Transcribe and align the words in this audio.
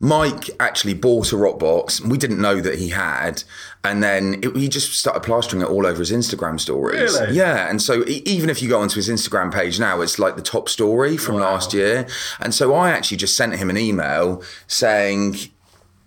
Mike 0.00 0.48
actually 0.60 0.94
bought 0.94 1.32
a 1.32 1.36
Roccbox. 1.36 2.00
We 2.00 2.18
didn't 2.18 2.40
know 2.40 2.60
that 2.60 2.78
he 2.78 2.90
had, 2.90 3.42
and 3.82 4.00
then 4.00 4.40
it, 4.44 4.54
he 4.56 4.68
just 4.68 4.92
started 4.92 5.24
plastering 5.24 5.60
it 5.60 5.68
all 5.68 5.86
over 5.86 5.98
his 5.98 6.12
Instagram 6.12 6.60
stories. 6.60 7.18
Really? 7.18 7.34
Yeah, 7.34 7.68
and 7.68 7.82
so 7.82 8.04
even 8.06 8.48
if 8.48 8.62
you 8.62 8.68
go 8.68 8.80
onto 8.80 8.94
his 8.94 9.08
Instagram 9.08 9.52
page 9.52 9.80
now, 9.80 10.00
it's 10.00 10.20
like 10.20 10.36
the 10.36 10.42
top 10.42 10.68
story 10.68 11.16
from 11.16 11.36
last 11.36 11.74
year. 11.74 12.06
And 12.38 12.54
so 12.54 12.74
I 12.74 12.90
actually 12.90 13.16
just 13.16 13.36
sent 13.36 13.56
him 13.56 13.70
an 13.70 13.76
email 13.76 14.42
saying. 14.66 15.36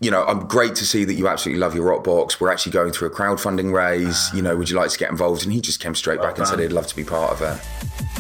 You 0.04 0.10
know, 0.10 0.26
I'm 0.26 0.48
great 0.48 0.74
to 0.78 0.84
see 0.84 1.06
that 1.06 1.14
you 1.14 1.28
absolutely 1.28 1.60
love 1.60 1.76
your 1.76 1.86
Roccbox. 1.86 2.40
We're 2.40 2.52
actually 2.52 2.72
going 2.72 2.92
through 2.92 3.10
a 3.10 3.12
crowdfunding 3.12 3.72
raise. 3.72 4.34
You 4.34 4.42
know, 4.42 4.58
would 4.58 4.68
you 4.68 4.76
like 4.76 4.90
to 4.90 4.98
get 4.98 5.12
involved? 5.12 5.44
And 5.44 5.54
he 5.54 5.62
just 5.62 5.80
came 5.80 5.94
straight 5.94 6.20
back 6.20 6.40
and 6.40 6.48
said 6.48 6.58
he'd 6.58 6.72
love 6.72 6.88
to 6.88 6.96
be 6.96 7.04
part 7.04 7.34
of 7.34 7.44
it. 7.44 8.11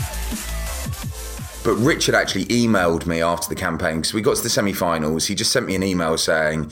But 1.63 1.75
Richard 1.75 2.15
actually 2.15 2.45
emailed 2.45 3.05
me 3.05 3.21
after 3.21 3.47
the 3.47 3.53
campaign 3.55 3.97
because 3.97 4.15
we 4.15 4.21
got 4.21 4.35
to 4.35 4.41
the 4.41 4.49
semi-finals. 4.49 5.27
He 5.27 5.35
just 5.35 5.51
sent 5.51 5.67
me 5.67 5.75
an 5.75 5.83
email 5.83 6.17
saying, 6.17 6.71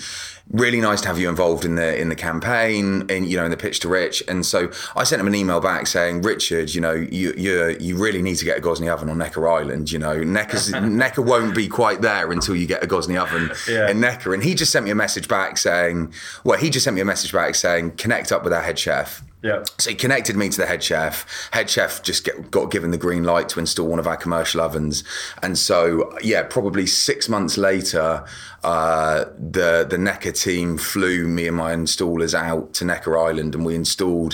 "Really 0.49 0.81
nice 0.81 0.99
to 1.01 1.07
have 1.09 1.19
you 1.19 1.29
involved 1.29 1.63
in 1.63 1.75
the 1.75 1.95
in 1.95 2.09
the 2.09 2.15
campaign, 2.15 3.05
in 3.07 3.25
you 3.25 3.37
know 3.37 3.45
in 3.45 3.51
the 3.51 3.57
pitch 3.57 3.81
to 3.81 3.87
Rich." 3.87 4.23
And 4.27 4.43
so 4.43 4.71
I 4.95 5.03
sent 5.03 5.19
him 5.19 5.27
an 5.27 5.35
email 5.35 5.59
back 5.59 5.85
saying, 5.85 6.23
"Richard, 6.23 6.73
you 6.73 6.81
know 6.81 6.93
you 6.93 7.35
you 7.37 7.77
you 7.79 7.97
really 7.97 8.23
need 8.23 8.37
to 8.37 8.45
get 8.45 8.57
a 8.57 8.61
Gozney 8.61 8.91
oven 8.91 9.09
on 9.09 9.19
Necker 9.19 9.47
Island. 9.47 9.91
You 9.91 9.99
know 9.99 10.23
Necker's, 10.23 10.71
Necker 10.81 11.21
won't 11.21 11.53
be 11.53 11.67
quite 11.67 12.01
there 12.01 12.31
until 12.31 12.55
you 12.55 12.65
get 12.65 12.83
a 12.83 12.87
Gozney 12.87 13.15
oven 13.21 13.51
Yeah. 13.67 13.91
in 13.91 13.99
Necker." 13.99 14.33
And 14.33 14.41
he 14.43 14.55
just 14.55 14.71
sent 14.71 14.85
me 14.85 14.91
a 14.91 14.95
message 14.95 15.27
back 15.27 15.59
saying, 15.59 16.11
"Well, 16.43 16.57
he 16.57 16.71
just 16.71 16.83
sent 16.83 16.95
me 16.95 17.01
a 17.01 17.05
message 17.05 17.31
back 17.31 17.53
saying, 17.53 17.91
connect 17.97 18.31
up 18.31 18.43
with 18.43 18.53
our 18.53 18.61
head 18.63 18.79
chef." 18.79 19.21
Yeah. 19.41 19.63
So 19.77 19.91
he 19.91 19.95
connected 19.95 20.35
me 20.35 20.49
to 20.49 20.57
the 20.57 20.65
head 20.65 20.83
chef. 20.83 21.49
Head 21.53 21.69
chef 21.69 22.03
just 22.03 22.25
get, 22.25 22.51
got 22.51 22.71
given 22.71 22.91
the 22.91 22.97
green 22.97 23.23
light 23.23 23.47
to 23.49 23.59
install 23.59 23.87
one 23.87 23.99
of 23.99 24.05
our 24.05 24.17
commercial 24.17 24.59
ovens, 24.59 25.05
and 25.41 25.57
so 25.57 26.13
yeah, 26.21 26.43
probably 26.43 26.85
six 26.85 27.29
months 27.29 27.57
later, 27.57 28.25
uh, 28.65 29.25
the 29.37 29.87
the 29.89 29.97
Necker 29.97 30.33
team 30.33 30.77
flew 30.77 31.25
me 31.25 31.47
and 31.47 31.55
my 31.55 31.73
installers 31.73 32.33
out 32.33 32.73
to 32.75 32.85
Necker 32.85 33.17
Island, 33.17 33.55
and 33.55 33.65
we 33.65 33.75
installed 33.75 34.33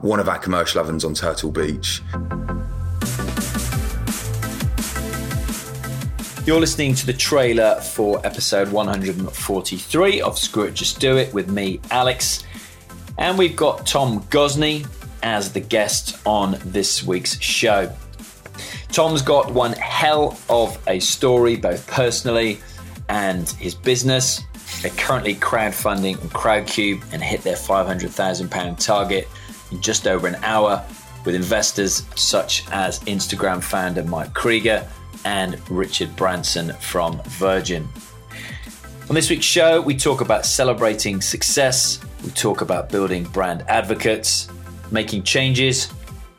one 0.00 0.20
of 0.20 0.28
our 0.28 0.38
commercial 0.38 0.80
ovens 0.80 1.04
on 1.04 1.12
Turtle 1.12 1.52
Beach. 1.52 2.02
You're 6.46 6.60
listening 6.60 6.94
to 6.94 7.04
the 7.04 7.12
trailer 7.12 7.74
for 7.80 8.24
episode 8.24 8.70
143 8.70 10.20
of 10.22 10.38
Screw 10.38 10.62
It 10.62 10.74
Just 10.74 11.00
Do 11.00 11.18
It 11.18 11.34
with 11.34 11.50
me, 11.50 11.80
Alex. 11.90 12.44
And 13.18 13.38
we've 13.38 13.56
got 13.56 13.86
Tom 13.86 14.20
Gozney 14.24 14.86
as 15.22 15.52
the 15.52 15.60
guest 15.60 16.18
on 16.26 16.58
this 16.64 17.02
week's 17.02 17.40
show. 17.40 17.92
Tom's 18.88 19.22
got 19.22 19.52
one 19.52 19.72
hell 19.72 20.38
of 20.48 20.78
a 20.86 21.00
story, 21.00 21.56
both 21.56 21.86
personally 21.86 22.60
and 23.08 23.48
his 23.50 23.74
business. 23.74 24.42
They're 24.82 24.90
currently 24.92 25.34
crowdfunding 25.34 26.20
on 26.20 26.28
Crowdcube 26.30 27.02
and 27.12 27.22
hit 27.22 27.42
their 27.42 27.56
£500,000 27.56 28.84
target 28.84 29.28
in 29.70 29.80
just 29.80 30.06
over 30.06 30.26
an 30.26 30.36
hour 30.36 30.84
with 31.24 31.34
investors 31.34 32.04
such 32.14 32.64
as 32.70 33.00
Instagram 33.00 33.62
founder 33.62 34.04
Mike 34.04 34.32
Krieger 34.32 34.86
and 35.24 35.60
Richard 35.70 36.14
Branson 36.16 36.72
from 36.74 37.20
Virgin. 37.24 37.88
On 39.08 39.14
this 39.14 39.30
week's 39.30 39.44
show, 39.44 39.80
we 39.80 39.96
talk 39.96 40.20
about 40.20 40.46
celebrating 40.46 41.20
success, 41.20 42.00
we 42.26 42.32
talk 42.32 42.60
about 42.60 42.90
building 42.90 43.24
brand 43.24 43.64
advocates, 43.68 44.48
making 44.90 45.22
changes, 45.22 45.92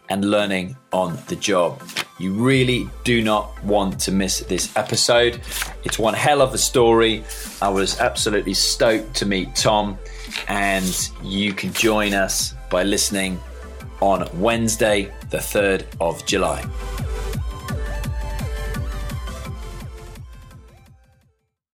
and 0.10 0.30
learning 0.30 0.76
on 0.94 1.18
the 1.28 1.36
job. 1.36 1.82
You 2.20 2.34
really 2.34 2.90
do 3.04 3.22
not 3.22 3.62
want 3.64 4.00
to 4.02 4.12
miss 4.12 4.40
this 4.42 4.76
episode. 4.76 5.42
It's 5.84 5.98
one 5.98 6.14
hell 6.14 6.42
of 6.42 6.54
a 6.54 6.58
story. 6.58 7.24
I 7.62 7.70
was 7.70 8.00
absolutely 8.00 8.54
stoked 8.54 9.16
to 9.16 9.26
meet 9.26 9.56
Tom, 9.56 9.98
and 10.48 11.10
you 11.24 11.54
can 11.54 11.74
join 11.74 12.14
us 12.14 12.54
by 12.70 12.84
listening 12.84 13.40
on 14.02 14.28
Wednesday, 14.40 15.12
the 15.30 15.38
3rd 15.38 15.86
of 16.00 16.26
July. 16.26 16.64